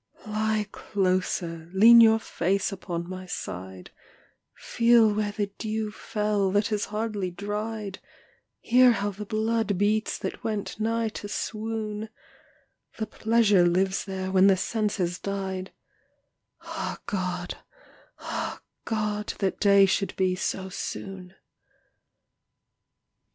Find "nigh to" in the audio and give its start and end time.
10.79-11.27